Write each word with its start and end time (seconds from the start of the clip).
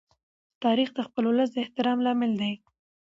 تاریخ 0.63 0.89
د 0.95 0.99
خپل 1.07 1.23
ولس 1.27 1.49
د 1.53 1.57
احترام 1.63 1.97
لامل 2.05 2.31
دی. 2.41 2.53